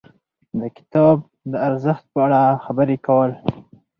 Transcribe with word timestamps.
د 0.59 0.61
کتاب 0.77 1.17
د 1.51 1.53
ارزښت 1.67 2.05
په 2.13 2.19
اړه 2.25 2.41
خبرې 2.65 2.97
کول. 3.05 3.31